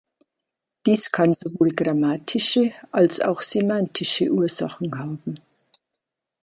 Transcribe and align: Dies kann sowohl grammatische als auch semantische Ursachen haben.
Dies 0.87 1.11
kann 1.11 1.33
sowohl 1.39 1.69
grammatische 1.75 2.73
als 2.91 3.21
auch 3.21 3.43
semantische 3.43 4.31
Ursachen 4.31 4.97
haben. 4.97 5.37